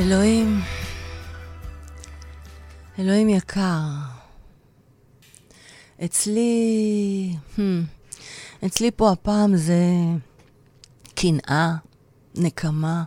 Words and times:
אלוהים, 0.00 0.60
אלוהים 2.98 3.28
יקר, 3.28 3.80
אצלי, 6.04 7.36
hmm, 7.56 7.60
אצלי 8.66 8.90
פה 8.96 9.12
הפעם 9.12 9.56
זה 9.56 9.84
קנאה, 11.14 11.74
נקמה, 12.34 13.04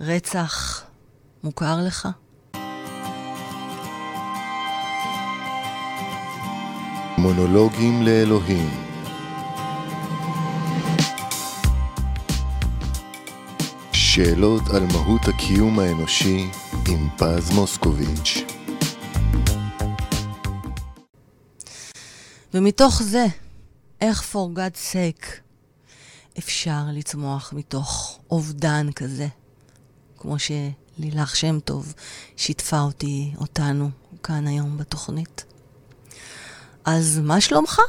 רצח. 0.00 0.84
מוכר 1.44 1.76
לך? 1.86 2.08
מונולוגים 7.18 8.02
לאלוהים 8.02 8.87
שאלות 14.18 14.62
על 14.68 14.86
מהות 14.92 15.20
הקיום 15.28 15.78
האנושי 15.78 16.50
עם 16.88 17.08
פז 17.16 17.50
מוסקוביץ'. 17.50 18.38
ומתוך 22.54 23.02
זה, 23.02 23.26
איך 24.00 24.22
for 24.32 24.56
God's 24.56 24.92
sake 24.92 25.26
אפשר 26.38 26.82
לצמוח 26.92 27.52
מתוך 27.56 28.18
אובדן 28.30 28.92
כזה, 28.92 29.28
כמו 30.16 30.36
שלילך 30.38 31.36
שם 31.36 31.60
טוב 31.60 31.94
שיתפה 32.36 32.80
אותי, 32.80 33.32
אותנו, 33.36 33.90
כאן 34.22 34.46
היום 34.46 34.78
בתוכנית. 34.78 35.44
אז 36.84 37.18
מה 37.18 37.40
שלומך? 37.40 37.80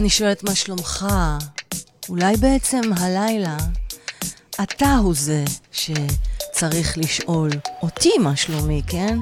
אני 0.00 0.10
שואלת 0.10 0.44
מה 0.44 0.54
שלומך, 0.54 1.06
אולי 2.08 2.36
בעצם 2.36 2.80
הלילה 2.96 3.56
אתה 4.62 4.96
הוא 4.96 5.14
זה 5.14 5.44
שצריך 5.72 6.98
לשאול 6.98 7.50
אותי 7.82 8.10
מה 8.20 8.36
שלומי, 8.36 8.82
כן? 8.86 9.18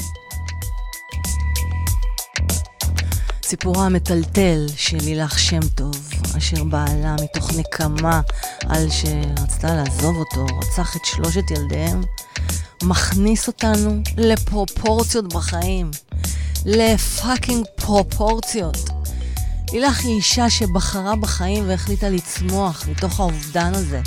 סיפורה 3.42 3.86
המטלטל 3.86 4.66
של 4.76 4.98
לילך 5.04 5.38
שם 5.38 5.68
טוב, 5.74 6.10
אשר 6.36 6.64
בעלה 6.64 7.16
מתוך 7.22 7.50
נקמה 7.56 8.20
על 8.68 8.86
שרצתה 8.90 9.74
לעזוב 9.74 10.16
אותו, 10.16 10.46
רצח 10.58 10.96
את 10.96 11.04
שלושת 11.04 11.50
ילדיהם, 11.50 12.02
מכניס 12.82 13.46
אותנו 13.46 14.02
לפרופורציות 14.16 15.34
בחיים. 15.34 15.90
לפאקינג 16.66 17.64
פרופורציות. 17.76 18.97
לילך 19.72 20.00
היא 20.04 20.16
אישה 20.16 20.50
שבחרה 20.50 21.16
בחיים 21.16 21.68
והחליטה 21.68 22.08
לצמוח 22.08 22.88
מתוך 22.88 23.20
האובדן 23.20 23.74
הזה. 23.74 24.00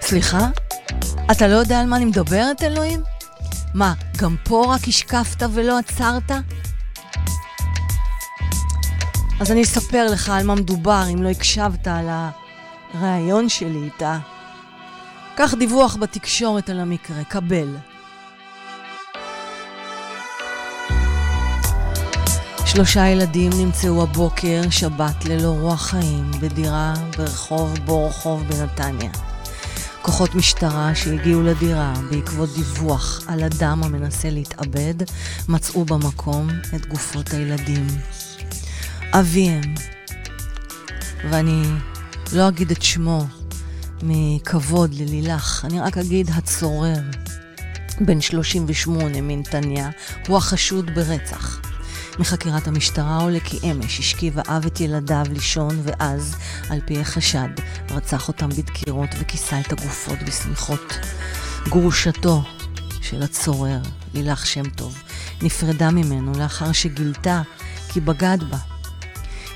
סליחה? 0.00 0.48
אתה 1.30 1.48
לא 1.48 1.54
יודע 1.54 1.80
על 1.80 1.86
מה 1.86 1.96
אני 1.96 2.04
מדברת, 2.04 2.62
אלוהים? 2.62 3.02
מה, 3.74 3.94
גם 4.16 4.36
פה 4.44 4.74
רק 4.74 4.88
השקפת 4.88 5.42
ולא 5.52 5.78
עצרת? 5.78 6.30
אז 9.40 9.50
אני 9.50 9.62
אספר 9.62 10.06
לך 10.12 10.28
על 10.28 10.46
מה 10.46 10.54
מדובר 10.54 11.04
אם 11.12 11.22
לא 11.22 11.28
הקשבת 11.28 11.86
על 11.86 12.08
הריאיון 12.94 13.48
שלי 13.48 13.84
איתה. 13.84 14.18
קח 15.36 15.54
דיווח 15.54 15.96
בתקשורת 15.96 16.70
על 16.70 16.80
המקרה, 16.80 17.24
קבל. 17.24 17.76
שלושה 22.76 23.06
ילדים 23.08 23.50
נמצאו 23.58 24.02
הבוקר, 24.02 24.62
שבת 24.70 25.24
ללא 25.24 25.48
רוח 25.48 25.86
חיים, 25.86 26.30
בדירה 26.40 26.94
ברחוב 27.18 27.74
בורחוב 27.84 28.42
בנתניה. 28.48 29.10
כוחות 30.02 30.34
משטרה 30.34 30.94
שהגיעו 30.94 31.42
לדירה 31.42 31.94
בעקבות 32.10 32.48
דיווח 32.54 33.20
על 33.26 33.44
אדם 33.44 33.82
המנסה 33.84 34.30
להתאבד, 34.30 34.94
מצאו 35.48 35.84
במקום 35.84 36.48
את 36.74 36.86
גופות 36.86 37.30
הילדים. 37.30 37.86
אביהם, 39.12 39.74
ואני 41.30 41.62
לא 42.32 42.48
אגיד 42.48 42.70
את 42.70 42.82
שמו 42.82 43.26
מכבוד 44.02 44.94
ללילך, 44.94 45.64
אני 45.64 45.80
רק 45.80 45.98
אגיד 45.98 46.30
הצורר, 46.34 47.00
בן 48.00 48.20
38 48.20 49.20
מנתניה, 49.20 49.90
הוא 50.28 50.36
החשוד 50.36 50.90
ברצח. 50.94 51.65
מחקירת 52.18 52.68
המשטרה 52.68 53.16
עולה 53.16 53.40
כי 53.40 53.70
אמש 53.70 53.98
השכיב 53.98 54.38
האב 54.38 54.66
את 54.66 54.80
ילדיו 54.80 55.24
לישון, 55.30 55.80
ואז, 55.82 56.36
על 56.70 56.80
פי 56.86 57.00
החשד, 57.00 57.48
רצח 57.90 58.28
אותם 58.28 58.48
בדקירות 58.48 59.08
וכיסה 59.18 59.60
את 59.60 59.72
הגופות 59.72 60.18
בשמיכות. 60.26 60.98
גרושתו 61.68 62.42
של 63.02 63.22
הצורר, 63.22 63.80
לילך 64.14 64.46
שם 64.46 64.70
טוב, 64.70 65.02
נפרדה 65.42 65.90
ממנו 65.90 66.32
לאחר 66.38 66.72
שגילתה 66.72 67.42
כי 67.88 68.00
בגד 68.00 68.38
בה. 68.50 68.75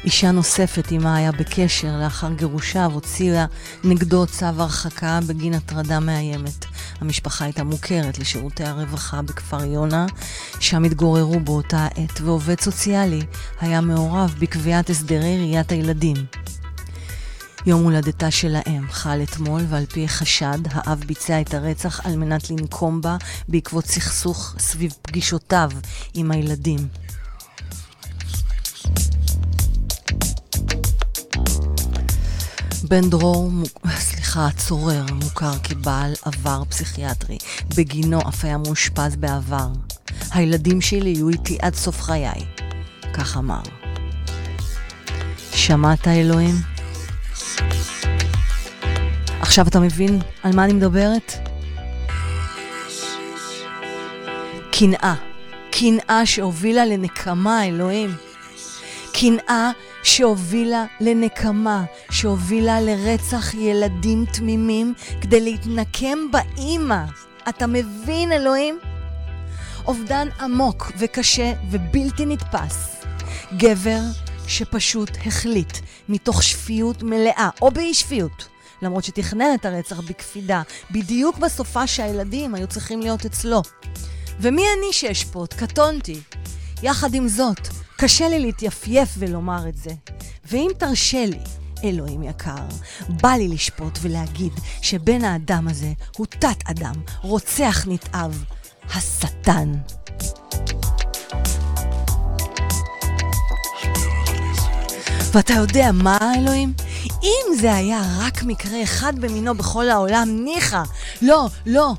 אישה 0.05 0.31
נוספת 0.31 0.91
עמה 0.91 1.17
היה 1.17 1.33
בקשר 1.33 1.99
לאחר 2.03 2.33
גירושיו 2.33 2.91
הוציאה 2.95 3.47
נגדו 3.85 4.27
צו 4.27 4.47
הרחקה 4.47 5.21
בגין 5.27 5.55
הטרדה 5.55 6.01
מאיימת. 6.01 6.65
המשפחה 7.01 7.45
הייתה 7.45 7.65
מוכרת 7.65 8.19
לשירותי 8.19 8.65
הרווחה 8.65 9.23
בכפר 9.23 9.65
יונה, 9.65 10.07
שם 10.61 10.85
התגוררו 10.85 11.41
באותה 11.41 11.87
עת, 11.87 12.21
ועובד 12.21 12.61
סוציאלי 12.61 13.21
היה 13.61 13.81
מעורב 13.81 14.35
בקביעת 14.39 14.91
הסדרי 14.91 15.39
ראיית 15.39 15.73
הילדים. 15.73 16.17
יום 17.67 17.85
הולדתה 17.85 18.31
של 18.31 18.57
האם 18.57 18.89
חל 18.91 19.21
אתמול, 19.23 19.63
ועל 19.69 19.87
פי 19.87 20.09
חשד, 20.09 20.59
האב 20.71 21.05
ביצע 21.07 21.41
את 21.41 21.55
הרצח 21.55 22.07
על 22.07 22.17
מנת 22.17 22.51
לנקום 22.51 23.01
בה 23.01 23.17
בעקבות 23.49 23.87
סכסוך 23.87 24.55
סביב 24.59 24.95
פגישותיו 25.03 25.71
עם 26.15 26.31
הילדים. 26.31 26.79
בן 32.91 33.11
דרור, 33.11 33.51
סליחה, 33.97 34.47
הצורר, 34.47 35.05
מוכר 35.13 35.53
כבעל 35.63 36.13
עבר 36.25 36.63
פסיכיאטרי. 36.69 37.39
בגינו 37.77 38.21
אף 38.29 38.45
היה 38.45 38.59
מאושפז 38.59 39.17
בעבר. 39.17 39.69
הילדים 40.33 40.81
שלי 40.81 41.11
יהיו 41.11 41.29
איתי 41.29 41.59
עד 41.63 41.75
סוף 41.75 42.03
חיי. 42.03 42.45
כך 43.15 43.37
אמר. 43.37 43.61
שמעת, 45.53 46.09
אלוהים? 46.09 46.55
עכשיו 49.41 49.69
אתה 49.69 49.81
מבין 49.81 50.21
על 50.43 50.57
מה 50.57 50.65
אני 50.65 50.73
מדברת? 50.73 51.33
קנאה. 54.73 55.15
קנאה 55.71 56.27
שהובילה 56.27 56.87
לנקמה, 56.87 57.67
אלוהים. 57.67 58.15
קנאה 59.13 59.71
שהובילה 60.03 60.85
לנקמה, 61.01 61.85
שהובילה 62.11 62.81
לרצח 62.81 63.55
ילדים 63.55 64.25
תמימים 64.33 64.95
כדי 65.21 65.41
להתנקם 65.41 66.19
באימא. 66.31 67.05
אתה 67.49 67.67
מבין, 67.67 68.33
אלוהים? 68.33 68.79
אובדן 69.87 70.29
עמוק 70.41 70.93
וקשה 70.99 71.53
ובלתי 71.71 72.27
נתפס. 72.27 73.05
גבר 73.57 74.01
שפשוט 74.47 75.11
החליט 75.27 75.79
מתוך 76.09 76.43
שפיות 76.43 77.03
מלאה, 77.03 77.49
או 77.63 77.71
באי 77.71 77.95
שפיות, 77.95 78.49
למרות 78.83 79.05
שתכנן 79.05 79.55
את 79.55 79.65
הרצח 79.65 80.01
בקפידה, 80.01 80.63
בדיוק 80.91 81.39
בסופה 81.39 81.87
שהילדים 81.87 82.55
היו 82.55 82.67
צריכים 82.67 83.01
להיות 83.01 83.25
אצלו. 83.25 83.63
ומי 84.41 84.63
אני 84.79 84.93
שאשפוט? 84.93 85.55
קטונתי. 85.55 86.21
יחד 86.83 87.15
עם 87.15 87.29
זאת, 87.29 87.69
קשה 88.03 88.29
לי 88.29 88.39
להתייפייף 88.41 89.09
ולומר 89.19 89.69
את 89.69 89.77
זה. 89.77 89.91
ואם 90.45 90.71
תרשה 90.79 91.27
לי, 91.27 91.39
אלוהים 91.85 92.23
יקר, 92.23 92.65
בא 93.09 93.29
לי 93.29 93.49
לשפוט 93.49 93.99
ולהגיד 94.03 94.53
שבן 94.83 95.25
האדם 95.25 95.69
הזה 95.69 95.93
הוא 96.17 96.27
תת-אדם, 96.27 96.95
רוצח 97.21 97.85
נתעב, 97.89 98.45
השטן. 98.95 99.73
ואתה 105.33 105.53
יודע 105.53 105.91
מה, 105.93 106.19
אלוהים? 106.39 106.73
אם 107.23 107.57
זה 107.61 107.75
היה 107.75 108.03
רק 108.19 108.43
מקרה 108.43 108.83
אחד 108.83 109.19
במינו 109.19 109.55
בכל 109.55 109.89
העולם, 109.89 110.29
ניחא. 110.45 110.83
לא, 111.23 111.49
לא. 111.67 111.93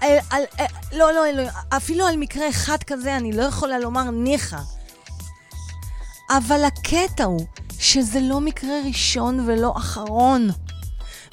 על, 0.00 0.10
על, 0.30 0.42
על, 0.58 0.66
לא, 0.92 1.12
לא, 1.12 1.26
אלוהים. 1.26 1.50
אפילו 1.68 2.06
על 2.06 2.16
מקרה 2.16 2.48
אחד 2.48 2.78
כזה 2.86 3.16
אני 3.16 3.32
לא 3.32 3.42
יכולה 3.42 3.78
לומר 3.78 4.10
ניחא. 4.10 4.58
אבל 6.30 6.64
הקטע 6.64 7.24
הוא 7.24 7.46
שזה 7.78 8.20
לא 8.20 8.40
מקרה 8.40 8.74
ראשון 8.86 9.40
ולא 9.46 9.74
אחרון. 9.76 10.48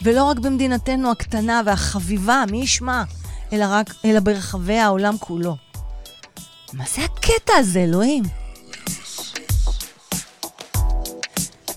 ולא 0.01 0.24
רק 0.24 0.39
במדינתנו 0.39 1.12
הקטנה 1.12 1.62
והחביבה, 1.65 2.44
מי 2.51 2.57
ישמע, 2.57 3.03
אלא, 3.53 3.65
רק, 3.69 3.94
אלא 4.06 4.19
ברחבי 4.19 4.77
העולם 4.77 5.18
כולו. 5.18 5.56
מה 6.74 6.83
זה 6.95 7.01
הקטע 7.03 7.53
הזה, 7.57 7.80
אלוהים? 7.80 8.24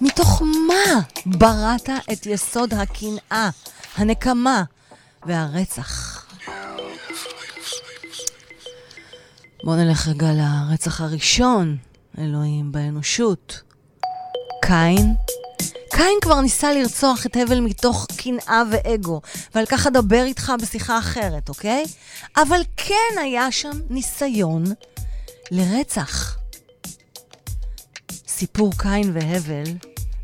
מתוך 0.01 0.43
מה 0.43 1.01
בראת 1.27 1.91
את 2.13 2.27
יסוד 2.27 2.75
הקנאה, 2.75 3.51
הנקמה 3.97 4.63
והרצח? 5.27 6.25
בואו 9.65 9.77
נלך 9.77 10.09
רגע 10.09 10.27
לרצח 10.33 11.01
הראשון, 11.01 11.77
אלוהים, 12.19 12.73
באנושות. 12.73 13.61
קין. 14.65 15.15
קין 15.91 16.19
כבר 16.23 16.41
ניסה 16.41 16.73
לרצוח 16.73 17.27
את 17.27 17.37
הבל 17.37 17.61
מתוך 17.61 18.07
קנאה 18.17 18.63
ואגו, 18.71 19.21
ועל 19.55 19.67
כך 19.67 19.87
אדבר 19.87 20.23
איתך 20.25 20.53
בשיחה 20.63 20.99
אחרת, 20.99 21.49
אוקיי? 21.49 21.85
אבל 22.37 22.61
כן 22.77 23.19
היה 23.21 23.53
שם 23.53 23.71
ניסיון 23.91 24.65
לרצח. 25.51 26.39
סיפור 28.29 28.73
קין 28.79 29.11
והבל, 29.15 29.65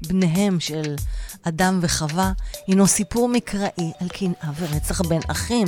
בניהם 0.08 0.60
של 0.60 0.94
אדם 1.42 1.78
וחווה, 1.82 2.32
הינו 2.66 2.86
סיפור 2.86 3.28
מקראי 3.28 3.92
על 4.00 4.08
קנאה 4.08 4.50
ורצח 4.58 5.00
בין 5.00 5.22
אחים. 5.28 5.66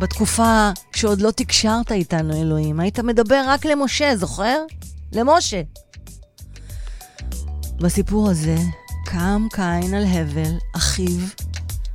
בתקופה 0.00 0.70
שעוד 0.94 1.20
לא 1.20 1.30
תקשרת 1.30 1.92
איתנו, 1.92 2.42
אלוהים, 2.42 2.80
היית 2.80 2.98
מדבר 2.98 3.42
רק 3.46 3.64
למשה, 3.64 4.16
זוכר? 4.16 4.58
למשה. 5.12 5.62
בסיפור 7.76 8.30
הזה 8.30 8.56
קם 9.06 9.46
קין 9.52 9.94
על 9.94 10.04
הבל, 10.04 10.58
אחיו, 10.76 11.20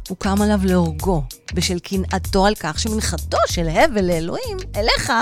הוא 0.09 0.17
קם 0.17 0.41
עליו 0.41 0.59
להורגו, 0.63 1.23
בשל 1.53 1.79
קנאתו 1.79 2.45
על 2.45 2.55
כך 2.55 2.79
שמנחתו 2.79 3.37
של 3.47 3.69
הבל 3.69 4.05
לאלוהים, 4.05 4.57
אליך, 4.75 5.13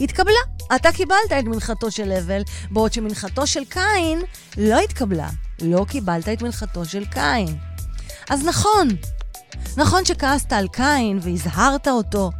התקבלה. 0.00 0.40
אתה 0.76 0.92
קיבלת 0.92 1.32
את 1.38 1.44
מנחתו 1.44 1.90
של 1.90 2.12
הבל, 2.12 2.42
בעוד 2.70 2.92
שמנחתו 2.92 3.46
של 3.46 3.64
קין 3.64 4.22
לא 4.58 4.78
התקבלה. 4.80 5.28
לא 5.62 5.84
קיבלת 5.88 6.28
את 6.28 6.42
מנחתו 6.42 6.84
של 6.84 7.04
קין. 7.04 7.58
אז 8.30 8.44
נכון, 8.44 8.88
נכון 9.76 10.04
שכעסת 10.04 10.52
על 10.52 10.68
קין 10.68 11.18
והזהרת 11.22 11.88
אותו, 11.88 12.30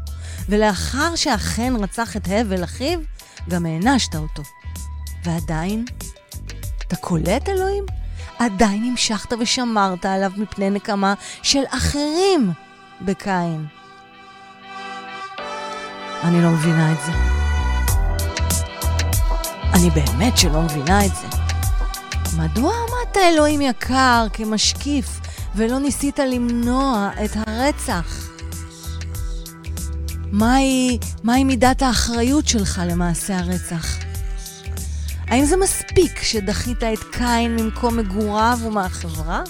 ולאחר 0.49 1.17
שאכן 1.17 1.73
רצח 1.81 2.17
את 2.17 2.29
הבל 2.29 2.65
אחיו, 2.65 3.01
גם 3.49 3.67
הענשת 3.67 4.15
אותו. 4.15 4.43
ועדיין, 5.25 5.85
אתה 6.87 6.97
קולט, 6.97 7.49
אלוהים? 7.49 7.85
עדיין 8.39 8.85
המשכת 8.85 9.33
ושמרת 9.41 10.05
עליו 10.05 10.33
מפני 10.37 10.71
נקמה 10.71 11.15
של 11.43 11.63
אחרים 11.69 12.53
בקין. 13.01 13.67
אני 16.23 16.43
לא 16.43 16.51
מבינה 16.51 16.93
את 16.93 16.99
זה. 17.07 17.13
אני 19.75 19.91
באמת 19.91 20.39
שלא 20.39 20.63
מבינה 20.63 21.07
את 21.07 21.11
זה. 21.15 21.27
מדוע 22.39 22.75
עמדת, 22.75 23.17
אלוהים 23.17 23.61
יקר, 23.61 24.27
כמשקיף, 24.33 25.21
ולא 25.55 25.79
ניסית 25.79 26.19
למנוע 26.19 27.11
את 27.25 27.31
הרצח? 27.37 28.31
מהי, 30.33 30.99
מהי 31.25 31.45
מידת 31.45 31.83
האחריות 31.83 32.49
שלך 32.49 32.83
למעשה 32.87 33.39
הרצח? 33.39 34.00
האם 35.31 35.45
זה 35.45 35.57
מספיק 35.57 36.23
שדחית 36.23 36.83
את 36.83 36.99
קין 37.13 37.57
ממקום 37.57 37.97
מגוריו 37.97 38.59
ומהחברה? 38.65 39.43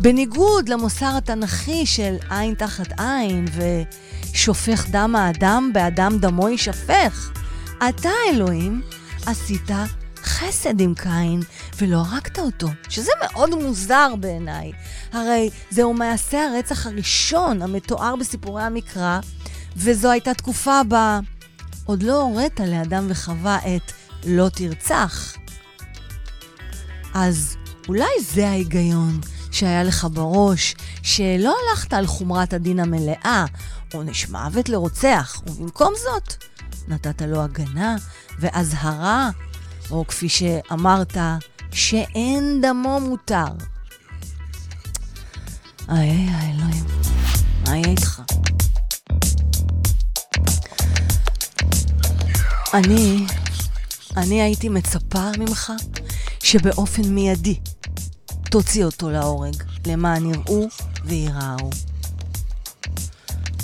בניגוד 0.00 0.68
למוסר 0.68 1.16
התנ"כי 1.16 1.86
של 1.86 2.16
עין 2.30 2.54
תחת 2.54 3.00
עין 3.00 3.44
ושופך 4.32 4.86
דם 4.90 5.16
האדם 5.16 5.70
באדם 5.74 6.18
דמו 6.18 6.48
יישפך, 6.48 7.32
אתה, 7.88 8.10
אלוהים, 8.30 8.82
עשית 9.26 9.70
חסד 10.22 10.80
עם 10.80 10.94
קין 10.94 11.40
ולא 11.78 12.02
הרגת 12.06 12.38
אותו, 12.38 12.68
שזה 12.88 13.12
מאוד 13.22 13.54
מוזר 13.54 14.14
בעיניי. 14.20 14.72
הרי 15.12 15.50
זהו 15.70 15.94
מעשה 15.94 16.46
הרצח 16.46 16.86
הראשון 16.86 17.62
המתואר 17.62 18.16
בסיפורי 18.16 18.62
המקרא, 18.62 19.20
וזו 19.76 20.10
הייתה 20.10 20.34
תקופה 20.34 20.82
בה 20.88 21.20
עוד 21.84 22.02
לא 22.02 22.22
הורית 22.22 22.60
לאדם 22.60 23.06
וחווה 23.08 23.58
את 23.58 23.92
לא 24.24 24.48
תרצח. 24.48 25.36
אז 27.14 27.56
אולי 27.88 28.22
זה 28.34 28.48
ההיגיון 28.48 29.20
שהיה 29.50 29.84
לך 29.84 30.06
בראש, 30.12 30.74
שלא 31.02 31.54
הלכת 31.70 31.92
על 31.92 32.06
חומרת 32.06 32.52
הדין 32.52 32.80
המלאה, 32.80 33.44
עונש 33.92 34.28
מוות 34.28 34.68
לרוצח, 34.68 35.42
ובמקום 35.46 35.92
זאת, 35.96 36.44
נתת 36.88 37.22
לו 37.22 37.42
הגנה 37.42 37.96
ואזהרה, 38.38 39.30
או 39.90 40.06
כפי 40.06 40.28
שאמרת, 40.28 41.16
שאין 41.72 42.60
דמו 42.62 43.00
מותר. 43.00 43.44
איי, 45.88 46.10
איי, 46.10 46.52
אלוהים, 46.54 46.84
מה 47.66 47.76
יהיה 47.76 47.88
איתך? 47.88 48.22
אני 52.74 53.26
אני 54.16 54.42
הייתי 54.42 54.68
מצפה 54.68 55.30
ממך 55.38 55.72
שבאופן 56.42 57.02
מיידי 57.02 57.58
תוציא 58.50 58.84
אותו 58.84 59.10
להורג, 59.10 59.62
למען 59.86 60.34
יראו 60.34 60.68
וייראו. 61.04 61.70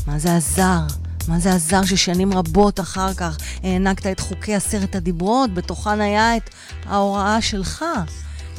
מה 0.06 0.18
זה 0.18 0.36
עזר? 0.36 0.80
מה 1.28 1.38
זה 1.38 1.52
עזר 1.54 1.84
ששנים 1.84 2.32
רבות 2.32 2.80
אחר 2.80 3.14
כך 3.14 3.36
הענקת 3.62 4.06
את 4.06 4.20
חוקי 4.20 4.54
עשרת 4.54 4.94
הדיברות, 4.94 5.54
בתוכן 5.54 6.00
היה 6.00 6.36
את 6.36 6.50
ההוראה 6.86 7.42
שלך, 7.42 7.84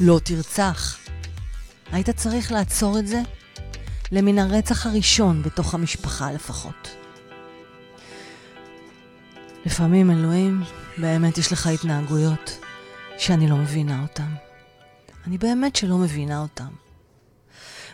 לא 0.00 0.20
תרצח. 0.24 0.96
היית 1.92 2.10
צריך 2.10 2.52
לעצור 2.52 2.98
את 2.98 3.06
זה 3.06 3.22
למן 4.12 4.38
הרצח 4.38 4.86
הראשון 4.86 5.42
בתוך 5.42 5.74
המשפחה 5.74 6.32
לפחות. 6.32 7.03
לפעמים, 9.66 10.10
אלוהים, 10.10 10.62
באמת 10.98 11.38
יש 11.38 11.52
לך 11.52 11.66
התנהגויות 11.66 12.58
שאני 13.18 13.48
לא 13.48 13.56
מבינה 13.56 14.02
אותן. 14.02 14.34
אני 15.26 15.38
באמת 15.38 15.76
שלא 15.76 15.98
מבינה 15.98 16.40
אותן. 16.40 16.68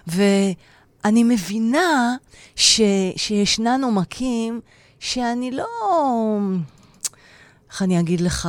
ואני 0.07 1.25
מבינה 1.25 2.17
ש, 2.57 2.81
שישנן 3.17 3.81
עומקים 3.85 4.61
שאני 5.01 5.51
לא... 5.51 5.67
איך 7.71 7.83
אני 7.83 8.01
אגיד 8.01 8.21
לך? 8.21 8.49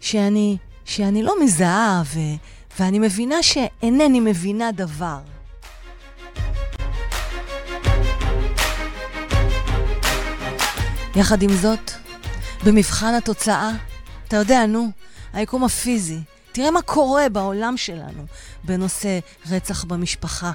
שאני, 0.00 0.56
שאני 0.84 1.22
לא 1.22 1.34
מזהה, 1.44 2.02
ו, 2.14 2.18
ואני 2.80 2.98
מבינה 2.98 3.42
שאינני 3.42 4.20
מבינה 4.20 4.72
דבר. 4.72 5.18
יחד 11.16 11.42
עם 11.42 11.52
זאת, 11.52 11.90
במבחן 12.64 13.14
התוצאה, 13.14 13.70
אתה 14.28 14.36
יודע, 14.36 14.66
נו, 14.66 14.88
היקום 15.32 15.64
הפיזי. 15.64 16.18
תראה 16.52 16.70
מה 16.70 16.82
קורה 16.82 17.28
בעולם 17.28 17.76
שלנו 17.76 18.26
בנושא 18.64 19.18
רצח 19.50 19.84
במשפחה. 19.84 20.52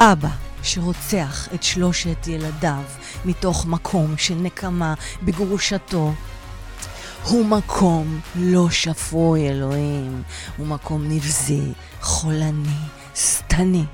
אבא 0.00 0.28
שרוצח 0.62 1.48
את 1.54 1.62
שלושת 1.62 2.26
ילדיו 2.26 2.82
מתוך 3.24 3.66
מקום 3.66 4.14
של 4.16 4.34
נקמה 4.34 4.94
בגרושתו, 5.22 6.12
הוא 7.28 7.46
מקום 7.46 8.20
לא 8.36 8.70
שפוי, 8.70 9.48
אלוהים. 9.48 10.22
הוא 10.56 10.66
מקום 10.66 11.08
נבזי, 11.08 11.72
חולני, 12.00 12.78
שטני. 13.14 13.84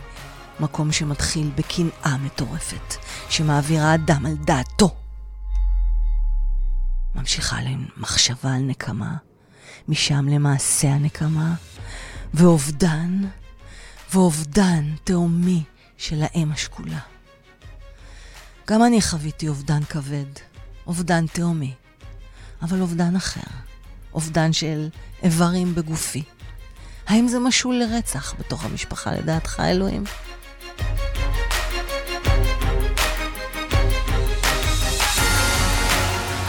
מקום 0.62 0.92
שמתחיל 0.92 1.50
בקנאה 1.54 2.16
מטורפת, 2.16 2.94
שמעבירה 3.28 3.94
אדם 3.94 4.26
על 4.26 4.36
דעתו. 4.36 4.94
ממשיכה 7.14 7.56
למחשבה 7.62 8.54
על 8.54 8.62
נקמה, 8.62 9.16
משם 9.88 10.28
למעשה 10.28 10.88
הנקמה, 10.88 11.54
ואובדן, 12.34 13.20
ואובדן 14.12 14.94
תהומי 15.04 15.62
של 15.96 16.22
האם 16.22 16.52
השכולה. 16.52 16.98
גם 18.66 18.84
אני 18.84 19.02
חוויתי 19.02 19.48
אובדן 19.48 19.84
כבד, 19.84 20.32
אובדן 20.86 21.26
תהומי, 21.26 21.74
אבל 22.62 22.80
אובדן 22.80 23.16
אחר, 23.16 23.50
אובדן 24.12 24.52
של 24.52 24.88
איברים 25.22 25.74
בגופי. 25.74 26.22
האם 27.06 27.28
זה 27.28 27.38
משול 27.38 27.74
לרצח 27.74 28.34
בתוך 28.38 28.64
המשפחה 28.64 29.12
לדעתך, 29.12 29.62
אלוהים? 29.64 30.04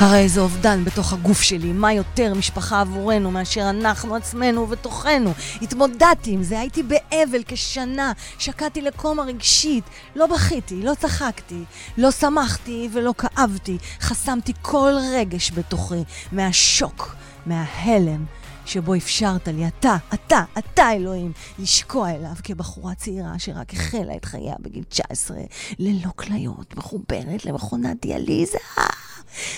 הרי 0.03 0.29
זה 0.29 0.41
אובדן 0.41 0.83
בתוך 0.85 1.13
הגוף 1.13 1.41
שלי, 1.41 1.73
מה 1.73 1.93
יותר 1.93 2.33
משפחה 2.33 2.81
עבורנו 2.81 3.31
מאשר 3.31 3.69
אנחנו 3.69 4.15
עצמנו 4.15 4.61
ובתוכנו. 4.61 5.33
התמודדתי 5.61 6.31
עם 6.31 6.43
זה, 6.43 6.59
הייתי 6.59 6.83
באבל 6.83 7.41
כשנה, 7.45 8.11
שקעתי 8.39 8.81
לקומה 8.81 9.23
רגשית, 9.23 9.83
לא 10.15 10.27
בכיתי, 10.27 10.83
לא 10.83 10.93
צחקתי, 10.99 11.63
לא 11.97 12.11
שמחתי 12.11 12.89
ולא 12.93 13.13
כאבתי, 13.17 13.77
חסמתי 14.01 14.53
כל 14.61 14.91
רגש 15.13 15.51
בתוכי, 15.51 16.03
מהשוק, 16.31 17.15
מההלם. 17.45 18.25
שבו 18.65 18.95
אפשרת 18.95 19.47
לי, 19.47 19.67
אתה, 19.67 19.95
אתה, 20.13 20.43
אתה 20.57 20.91
אלוהים, 20.91 21.31
לשקוע 21.59 22.09
אליו 22.11 22.33
כבחורה 22.43 22.95
צעירה 22.95 23.39
שרק 23.39 23.73
החלה 23.73 24.15
את 24.15 24.25
חייה 24.25 24.55
בגיל 24.59 24.83
19, 24.83 25.37
ללא 25.79 26.09
כליות, 26.15 26.77
מחוברת 26.77 27.45
למכונת 27.45 28.01
דיאליזה. 28.01 28.57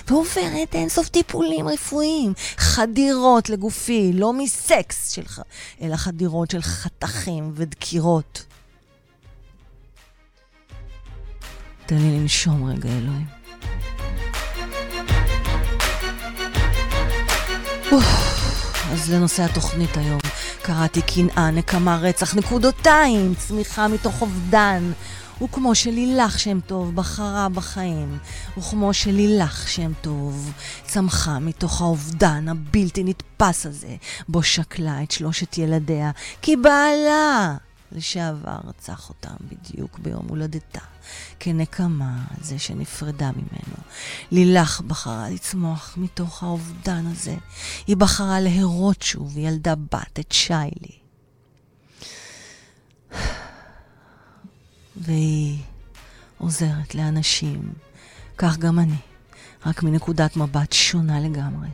ועוברת 0.08 0.76
אינסוף 0.76 1.10
טיפולים 1.10 1.68
רפואיים, 1.68 2.34
חדירות 2.58 3.50
לגופי, 3.50 4.12
לא 4.14 4.34
מסקס 4.34 5.12
שלך, 5.12 5.42
אלא 5.82 5.96
חדירות 5.96 6.52
של 6.52 6.62
חתכים 6.62 7.52
ודקירות. 7.56 8.46
תן 11.86 11.96
לי 11.96 12.20
לנשום 12.20 12.72
רגע, 12.72 12.90
אלוהים. 12.90 13.26
אז 18.92 19.14
לנושא 19.14 19.44
התוכנית 19.44 19.98
היום. 19.98 20.20
קראתי 20.62 21.02
קנאה, 21.02 21.52
נקמה, 21.52 21.98
רצח, 21.98 22.36
נקודותיים, 22.36 23.34
צמיחה 23.36 23.88
מתוך 23.88 24.22
אובדן. 24.22 24.92
וכמו 25.42 25.76
שלילך 25.76 26.40
שם 26.40 26.60
טוב 26.60 26.96
בחרה 26.96 27.50
בחיים, 27.50 28.18
וכמו 28.58 28.94
שלילך 28.94 29.70
שם 29.70 29.92
טוב 30.02 30.52
צמחה 30.84 31.40
מתוך 31.40 31.82
האובדן 31.82 32.48
הבלתי 32.48 33.04
נתפס 33.04 33.66
הזה, 33.66 33.96
בו 34.28 34.44
שקלה 34.44 35.04
את 35.04 35.12
שלושת 35.12 35.58
ילדיה, 35.58 36.12
כי 36.42 36.56
בעלה 36.56 37.56
לשעבר 37.92 38.58
רצח 38.68 39.10
אותם 39.10 39.36
בדיוק 39.42 40.00
ביום 40.00 40.26
הולדתה, 40.30 40.80
כנקמה 41.40 42.18
על 42.30 42.44
זה 42.44 42.60
שנפרדה 42.60 43.32
ממנו. 43.32 43.78
לילך 44.32 44.82
בחרה 44.82 45.30
לצמוח 45.30 45.94
מתוך 45.98 46.44
האובדן 46.44 47.06
הזה. 47.12 47.36
היא 47.88 47.98
בחרה 47.98 48.40
להרות 48.40 49.02
שוב, 49.02 49.38
ילדה 49.38 49.76
בת, 49.76 50.20
את 50.20 50.32
שיילי. 50.32 51.06
והיא 55.06 55.58
עוזרת 56.38 56.96
לאנשים, 56.96 57.74
כך 58.38 58.58
גם 58.58 58.80
אני, 58.80 58.98
רק 59.66 59.84
מנקודת 59.84 60.38
מבט 60.38 60.74
שונה 60.74 61.20
לגמרי. 61.20 61.68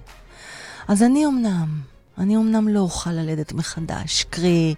אז 0.88 1.04
אני 1.04 1.26
אמנם, 1.26 1.82
אני 2.18 2.38
אמנם 2.38 2.68
לא 2.68 2.80
אוכל 2.80 3.12
ללדת 3.12 3.54
מחדש, 3.54 4.26
קרי, 4.30 4.76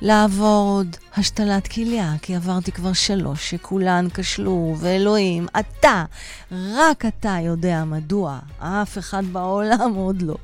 לעבור 0.00 0.68
עוד 0.76 0.96
השתלת 1.16 1.68
כליה, 1.68 2.14
כי 2.22 2.36
עברתי 2.36 2.72
כבר 2.72 2.92
שלוש 2.92 3.50
שכולן 3.50 4.08
כשלו, 4.14 4.76
ואלוהים, 4.78 5.46
אתה, 5.60 6.04
רק 6.52 7.04
אתה 7.06 7.36
יודע 7.42 7.84
מדוע, 7.84 8.38
אף 8.58 8.98
אחד 8.98 9.22
בעולם 9.32 9.94
עוד 9.94 10.22
לא. 10.22 10.36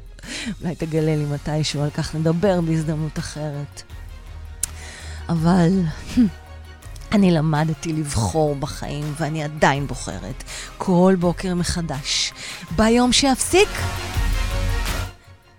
אולי 0.63 0.75
תגלה 0.75 1.17
לי 1.17 1.25
מתישהו, 1.25 1.83
על 1.83 1.91
כך 1.91 2.15
נדבר 2.15 2.61
בהזדמנות 2.61 3.19
אחרת. 3.19 3.83
אבל 5.29 5.83
אני 7.13 7.31
למדתי 7.31 7.93
לבחור 7.93 8.57
בחיים, 8.57 9.15
ואני 9.17 9.43
עדיין 9.43 9.87
בוחרת, 9.87 10.45
כל 10.79 11.17
בוקר 11.19 11.55
מחדש. 11.55 12.33
ביום 12.77 13.13
שאפסיק, 13.13 13.69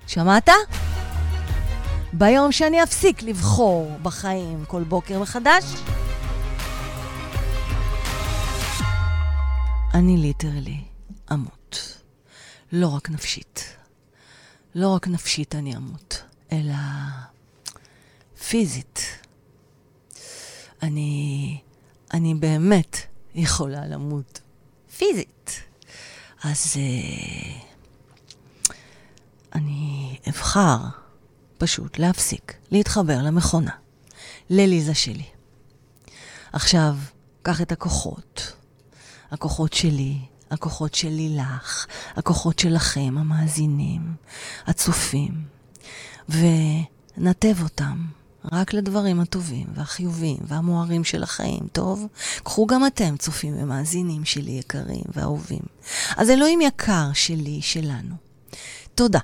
שמעת? 0.07 0.49
ביום 2.13 2.51
שאני 2.51 2.83
אפסיק 2.83 3.23
לבחור 3.23 3.97
בחיים 4.01 4.65
כל 4.67 4.83
בוקר 4.83 5.19
מחדש, 5.19 5.63
אני 9.93 10.17
ליטרלי 10.17 10.83
אמות. 11.33 11.97
לא 12.71 12.87
רק 12.87 13.09
נפשית. 13.09 13.75
לא 14.75 14.87
רק 14.95 15.07
נפשית 15.07 15.55
אני 15.55 15.75
אמות, 15.75 16.21
אלא 16.51 16.73
פיזית. 18.49 19.18
אני, 20.83 21.57
אני 22.13 22.35
באמת 22.35 22.97
יכולה 23.35 23.85
למות 23.87 24.41
פיזית. 24.97 25.61
אז 26.43 26.75
uh, 26.75 27.69
אני 29.55 30.17
אבחר 30.29 30.77
פשוט 31.57 31.97
להפסיק 31.97 32.53
להתחבר 32.71 33.21
למכונה, 33.21 33.71
לליזה 34.49 34.93
שלי. 34.93 35.25
עכשיו, 36.53 36.95
קח 37.41 37.61
את 37.61 37.71
הכוחות, 37.71 38.53
הכוחות 39.31 39.73
שלי, 39.73 40.17
הכוחות 40.51 40.95
של 40.95 41.09
לילך, 41.09 41.85
הכוחות 42.15 42.59
שלכם, 42.59 43.15
המאזינים, 43.17 44.13
הצופים, 44.67 45.43
ונתב 46.29 47.63
אותם 47.63 48.05
רק 48.51 48.73
לדברים 48.73 49.19
הטובים 49.19 49.67
והחיוביים 49.75 50.37
והמוארים 50.47 51.03
של 51.03 51.23
החיים, 51.23 51.67
טוב? 51.71 52.07
קחו 52.43 52.67
גם 52.67 52.87
אתם 52.87 53.17
צופים 53.17 53.53
ומאזינים 53.57 54.25
שלי 54.25 54.51
יקרים 54.51 55.03
ואהובים. 55.13 55.61
אז 56.17 56.29
אלוהים 56.29 56.61
יקר 56.61 57.09
שלי, 57.13 57.61
שלנו. 57.61 58.15
תודה. 58.95 59.19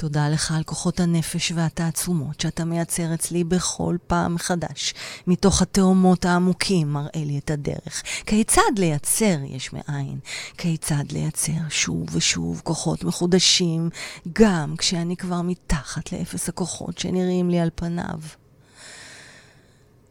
תודה 0.00 0.28
לך 0.28 0.52
על 0.52 0.62
כוחות 0.62 1.00
הנפש 1.00 1.52
והתעצומות 1.54 2.40
שאתה 2.40 2.64
מייצר 2.64 3.14
אצלי 3.14 3.44
בכל 3.44 3.96
פעם 4.06 4.34
מחדש. 4.34 4.94
מתוך 5.26 5.62
התאומות 5.62 6.24
העמוקים 6.24 6.92
מראה 6.92 7.24
לי 7.24 7.38
את 7.38 7.50
הדרך. 7.50 8.02
כיצד 8.26 8.78
לייצר 8.78 9.36
יש 9.44 9.72
מאין? 9.72 10.18
כיצד 10.58 11.12
לייצר 11.12 11.68
שוב 11.68 12.16
ושוב 12.16 12.60
כוחות 12.64 13.04
מחודשים, 13.04 13.90
גם 14.32 14.74
כשאני 14.78 15.16
כבר 15.16 15.42
מתחת 15.42 16.12
לאפס 16.12 16.48
הכוחות 16.48 16.98
שנראים 16.98 17.50
לי 17.50 17.60
על 17.60 17.70
פניו. 17.74 18.20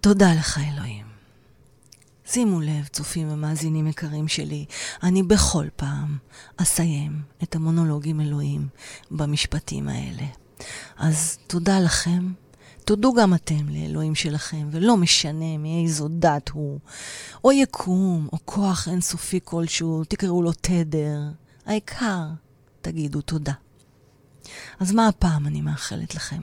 תודה 0.02 0.34
לך, 0.34 0.60
אלוהים. 0.74 1.19
שימו 2.32 2.62
לב, 2.62 2.88
צופים 2.88 3.32
ומאזינים 3.32 3.88
יקרים 3.88 4.28
שלי, 4.28 4.66
אני 5.04 5.24
בכל 5.24 5.66
פעם 5.76 6.18
אסיים 6.58 7.22
את 7.44 7.56
המונולוגים 7.56 8.22
אלוהים 8.22 8.68
במשפטים 9.12 9.90
האלה. 9.90 10.26
אז 10.98 11.38
תודה 11.48 11.80
לכם. 11.80 12.34
תודו 12.86 13.14
גם 13.14 13.34
אתם 13.34 13.70
לאלוהים 13.70 14.16
שלכם, 14.16 14.68
ולא 14.72 14.98
משנה 14.98 15.58
מאיזו 15.58 16.08
דת 16.08 16.50
הוא, 16.50 16.80
או 17.44 17.52
יקום, 17.52 18.28
או 18.34 18.38
כוח 18.46 18.88
אינסופי 18.88 19.40
כלשהו, 19.44 20.04
תקראו 20.04 20.42
לו 20.42 20.52
תדר. 20.62 21.20
העיקר, 21.66 22.24
תגידו 22.82 23.22
תודה. 23.22 23.54
אז 24.80 24.92
מה 24.92 25.08
הפעם 25.08 25.48
אני 25.48 25.62
מאחלת 25.62 26.16
לכם? 26.16 26.42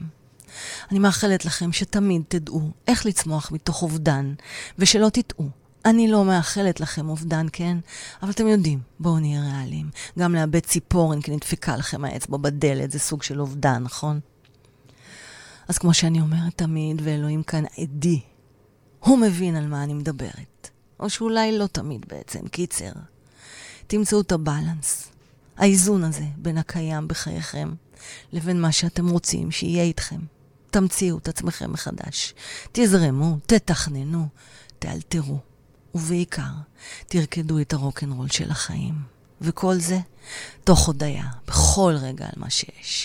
אני 0.91 0.99
מאחלת 0.99 1.45
לכם 1.45 1.71
שתמיד 1.71 2.21
תדעו 2.27 2.71
איך 2.87 3.05
לצמוח 3.05 3.51
מתוך 3.51 3.81
אובדן, 3.81 4.33
ושלא 4.79 5.09
תטעו. 5.09 5.66
אני 5.87 6.07
לא 6.07 6.25
מאחלת 6.25 6.79
לכם 6.79 7.09
אובדן, 7.09 7.47
כן? 7.53 7.77
אבל 8.21 8.31
אתם 8.31 8.47
יודעים, 8.47 8.79
בואו 8.99 9.19
נהיה 9.19 9.41
ריאליים. 9.41 9.89
גם 10.19 10.35
לאבד 10.35 10.59
ציפורן 10.59 11.21
כי 11.21 11.31
נדפקה 11.31 11.77
לכם 11.77 12.05
האצבע 12.05 12.37
בדלת, 12.37 12.91
זה 12.91 12.99
סוג 12.99 13.23
של 13.23 13.41
אובדן, 13.41 13.83
נכון? 13.83 14.19
אז 15.67 15.77
כמו 15.77 15.93
שאני 15.93 16.21
אומרת 16.21 16.53
תמיד, 16.55 17.01
ואלוהים 17.03 17.43
כאן 17.43 17.63
עדי, 17.77 18.21
הוא 18.99 19.17
מבין 19.17 19.55
על 19.55 19.67
מה 19.67 19.83
אני 19.83 19.93
מדברת. 19.93 20.69
או 20.99 21.09
שאולי 21.09 21.57
לא 21.57 21.67
תמיד 21.67 22.05
בעצם, 22.07 22.47
קיצר. 22.47 22.91
תמצאו 23.87 24.21
את 24.21 24.31
הבלנס, 24.31 25.07
האיזון 25.57 26.03
הזה 26.03 26.25
בין 26.37 26.57
הקיים 26.57 27.07
בחייכם 27.07 27.73
לבין 28.33 28.61
מה 28.61 28.71
שאתם 28.71 29.09
רוצים 29.09 29.51
שיהיה 29.51 29.83
איתכם. 29.83 30.19
תמציאו 30.69 31.17
את 31.17 31.27
עצמכם 31.27 31.71
מחדש. 31.71 32.33
תזרמו, 32.71 33.37
תתכננו, 33.45 34.27
תאלתרו. 34.79 35.39
ובעיקר, 35.95 36.51
תרקדו 37.07 37.59
את 37.59 37.73
הרוקנרול 37.73 38.29
של 38.29 38.51
החיים. 38.51 38.93
וכל 39.41 39.75
זה 39.75 39.99
תוך 40.63 40.87
הודיה, 40.87 41.25
בכל 41.47 41.93
רגע 42.01 42.25
על 42.25 42.31
מה 42.35 42.49
שיש. 42.49 42.95